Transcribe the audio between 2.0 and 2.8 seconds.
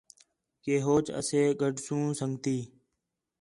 سنڳتی